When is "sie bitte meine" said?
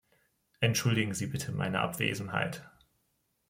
1.13-1.81